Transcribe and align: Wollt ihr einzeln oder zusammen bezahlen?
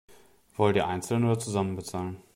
Wollt 0.55 0.77
ihr 0.77 0.87
einzeln 0.87 1.25
oder 1.25 1.37
zusammen 1.37 1.75
bezahlen? 1.75 2.23